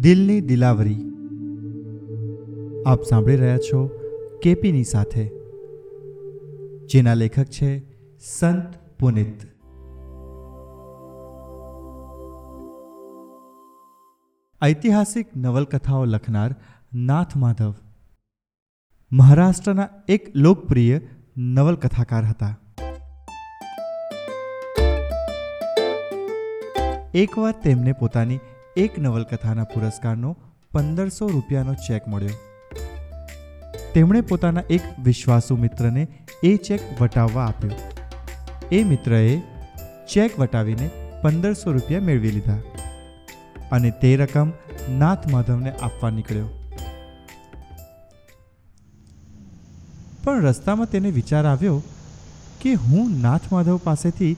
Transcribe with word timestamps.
દિલની 0.00 0.40
દિલાવરી. 0.40 1.00
આપ 2.86 3.02
સાંભળી 3.02 3.36
રહ્યા 3.36 3.58
છો 3.58 3.90
કેપીની 4.42 4.84
સાથે, 4.84 5.24
જેના 6.86 7.14
લેખક 7.14 7.44
છે 7.44 7.82
સંત 8.18 8.74
પુનિત. 9.00 9.42
ઐતિહાસિક 14.64 15.36
નવલકથાઓ 15.36 16.04
લખનાર 16.04 16.54
નાથ 16.94 17.36
માધવ. 17.36 17.74
મહારાષ્ટ્રના 19.12 19.88
એક 20.08 20.36
લોકપ્રિય 20.36 21.00
નવલકથાકાર 21.36 22.24
હતા. 22.24 22.56
એકવાર 27.14 27.54
તેમને 27.64 27.92
પોતાની 27.92 28.38
એક 28.80 28.98
નવલકથાના 28.98 29.70
પુરસ્કારનો 29.72 30.30
પંદરસો 30.72 31.26
રૂપિયાનો 31.28 31.74
ચેક 31.86 32.04
મળ્યો. 32.08 32.36
તેમણે 33.94 34.20
પોતાના 34.20 34.68
એક 34.70 34.84
વિશ્વાસુ 35.02 35.56
મિત્રને 35.56 36.02
એ 36.42 36.52
ચેક 36.56 36.82
વટાવવા 37.00 37.46
આપ્યો. 37.46 37.78
એ 38.72 38.84
મિત્રએ 38.84 39.20
ચેક 40.12 40.38
વટાવીને 40.40 40.90
પંદરસો 41.22 41.72
રૂપિયા 41.72 42.00
મેળવી 42.00 42.32
લીધા 42.32 42.60
અને 43.72 43.90
તે 44.02 44.12
રકમ 44.16 44.52
નાથ 44.98 45.24
માધવને 45.32 45.72
આપવા 45.72 46.10
નીકળ્યો. 46.10 46.48
પણ 50.24 50.42
રસ્તામાં 50.42 50.90
તેને 50.90 51.10
વિચાર 51.10 51.44
આવ્યો 51.46 51.78
કે 52.60 52.72
હું 52.74 53.10
નાથ 53.20 53.52
માધવ 53.52 53.76
પાસેથી 53.84 54.34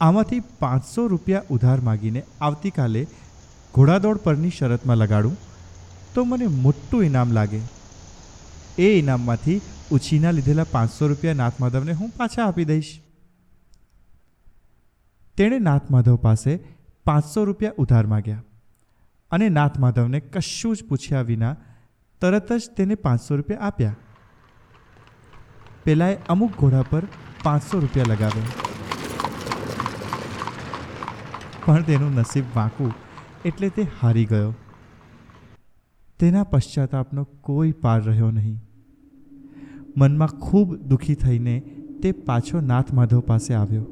આમાંથી 0.00 0.42
પાંચસો 0.58 1.06
રૂપિયા 1.06 1.48
ઉધાર 1.50 1.80
માગીને 1.80 2.22
આવતીકાલે 2.40 3.02
ઘોડાદોડ 3.76 4.16
પરની 4.16 4.50
શરતમાં 4.50 4.96
લગાડું, 4.96 5.36
તો 6.14 6.24
મને 6.24 6.46
મોટું 6.46 7.04
ઇનામ 7.04 7.32
લાગે. 7.32 7.60
એ 8.78 8.98
ઇનામમાંથી 8.98 9.60
ઉછીના 9.90 10.30
લીધેલા 10.30 10.64
પાંચસો 10.70 11.08
રૂપિયા 11.08 11.34
નાથ 11.34 11.60
માધવને 11.60 11.92
હું 11.92 12.10
પાછા 12.16 12.44
આપી 12.44 12.64
દઈશ. 12.64 13.00
તેણે 15.36 15.58
નાથ 15.58 15.90
માધવ 15.90 16.16
પાસે 16.16 16.58
પાંચસો 17.04 17.44
રૂપિયા 17.44 17.72
ઉધાર 17.78 18.06
માગ્યા 18.06 18.42
અને 19.30 19.48
નાથ 19.48 19.78
માધવને 19.78 20.20
કશું 20.20 20.76
જ 20.76 20.84
પૂછ્યા 20.88 21.20
વિના 21.20 21.56
તરત 22.20 22.52
જ 22.52 22.70
તેને 22.76 22.94
પાંચસો 22.94 23.36
રૂપિયા 23.36 23.60
આપ્યા. 23.60 23.96
પેલાએ 25.84 26.18
અમુક 26.28 26.52
ઘોડા 26.58 26.82
પર 26.82 27.04
પાંચસો 27.42 27.78
રૂપિયા 27.78 28.04
લગાવ્યા. 28.08 28.54
પણ 31.64 31.82
તેનું 31.82 32.14
નસીબ 32.14 32.44
વાંકું 32.54 33.05
એટલે 33.46 33.68
તે 33.68 33.82
હારી 34.00 34.24
ગયો. 34.24 34.52
તેના 36.20 36.42
પશ્ચાતાપનો 36.42 37.24
કોઈ 37.40 37.72
પાર 37.72 38.00
રહ્યો 38.02 38.30
નહીં. 38.30 38.58
મનમાં 39.96 40.28
ખૂબ 40.40 40.76
દુઃખી 40.76 41.14
થઈને 41.14 41.54
તે 42.02 42.12
પાછો 42.12 42.60
નાથ 42.60 42.92
માધવ 42.92 43.20
પાસે 43.20 43.54
આવ્યો 43.54 43.82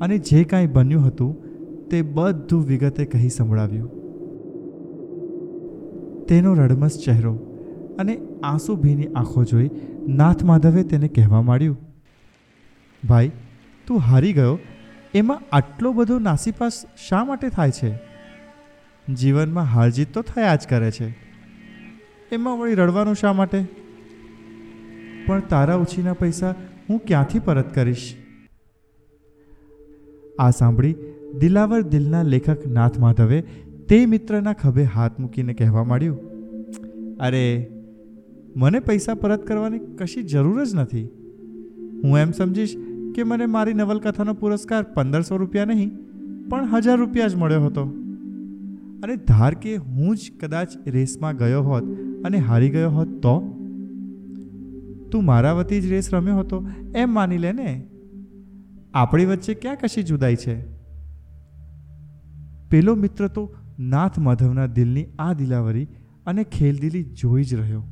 અને 0.00 0.18
જે 0.18 0.44
કાંઈ 0.44 0.66
બન્યું 0.66 1.06
હતું 1.06 1.32
તે 1.88 2.02
બધું 2.02 2.64
વિગતે 2.66 3.04
કહી 3.04 3.28
સંભળાવ્યું. 3.28 3.90
તેનો 6.26 6.54
રડમસ 6.54 6.98
ચહેરો 7.06 7.34
અને 7.98 8.14
આંસુ 8.42 8.76
ભીની 8.76 9.06
આંખો 9.06 9.44
જોઈ 9.44 9.70
નાથ 10.08 10.44
માધવે 10.44 10.82
તેને 10.84 11.08
કહેવા 11.08 11.42
માંડ્યું, 11.42 11.76
ભાઈ, 13.08 13.30
તું 13.86 13.98
હારી 14.00 14.32
ગયો? 14.32 14.58
એમાં 15.14 15.42
આટલો 15.52 15.92
બધો 15.92 16.18
નાસીપાસ 16.18 16.84
શા 17.08 17.24
માટે 17.24 17.48
થાય 17.48 17.70
છે? 17.70 18.13
જીવનમાં 19.12 19.64
હારજીત 19.64 20.14
તો 20.14 20.22
થયા 20.22 20.56
જ 20.56 20.66
કરે 20.68 20.90
છે. 20.90 21.08
એમાં 22.32 22.58
વળી 22.58 22.74
રડવાનું 22.74 23.14
શા 23.14 23.32
માટે? 23.32 23.64
પણ 25.26 25.40
તારા 25.40 25.74
ઉછીના 25.74 26.12
પૈસા 26.12 26.54
હું 26.90 26.98
ક્યાંથી 26.98 27.38
પરત 27.38 27.74
કરીશ? 27.74 28.14
આ 30.38 30.50
સાંભળી 30.50 30.94
દિલાવર 31.38 31.82
દિલના 31.82 32.22
લેખક 32.22 32.66
નાથ 32.66 32.98
માધવે 32.98 33.40
તે 33.88 34.06
મિત્રના 34.06 34.52
ખભે 34.52 34.82
હાથ 34.82 35.20
મૂકીને 35.20 35.54
કહેવા 35.54 35.84
માંડ્યું, 35.84 36.18
અરે, 37.16 37.70
મને 38.56 38.80
પૈસા 38.80 39.14
પરત 39.14 39.46
કરવાની 39.46 39.78
કશી 39.78 40.22
જરૂર 40.22 40.64
જ 40.64 40.74
નથી. 40.74 41.04
હું 42.04 42.18
એમ 42.18 42.30
સમજીશ 42.30 42.76
કે 43.14 43.22
મને 43.22 43.46
મારી 43.46 43.74
નવલકથાનો 43.74 44.34
પુરસ્કાર 44.34 44.82
પંદરસો 44.82 45.36
રૂપિયા 45.36 45.64
નહીં, 45.64 45.90
પણ 46.48 46.66
હજાર 46.66 46.96
રૂપિયા 46.96 47.26
જ 47.26 47.36
મળ્યો 47.36 47.64
હતો. 47.64 48.03
અને 49.04 49.16
ધાર 49.16 49.54
કે 49.54 49.76
હું 49.76 50.16
જ 50.16 50.20
કદાચ 50.40 50.68
રેસમાં 50.86 51.36
ગયો 51.36 51.62
હોત 51.62 51.82
અને 52.24 52.38
હારી 52.38 52.70
ગયો 52.70 52.90
હોત 52.90 53.08
તો? 53.08 53.40
તું 55.12 55.24
મારા 55.24 55.52
વતી 55.52 55.80
જ 55.80 55.86
રેસ 55.86 56.14
રમ્યો 56.14 56.38
હતો, 56.38 56.68
એમ 56.96 57.14
માની 57.14 57.38
લે 57.38 57.52
ને? 57.52 57.86
આપણી 58.94 59.24
વચ્ચે 59.24 59.54
ક્યાં 59.54 59.76
કશી 59.76 60.02
જુદાઈ 60.02 60.36
છે? 60.36 60.70
પેલો 62.68 62.94
મિત્ર 62.94 63.28
તો 63.28 63.54
નાથ 63.78 64.18
માધવના 64.18 64.66
દિલની 64.66 65.06
આ 65.18 65.32
દિલાવરી 65.32 65.88
અને 66.26 66.44
ખેલદિલી 66.44 67.02
જોઈ 67.02 67.44
જ 67.44 67.54
રહ્યો. 67.54 67.82